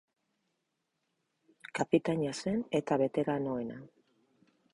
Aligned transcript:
Kapitaina 1.81 2.33
zen 2.45 2.65
eta 2.81 2.99
beteranoena. 3.03 3.79